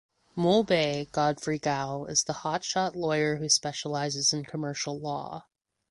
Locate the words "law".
4.99-5.45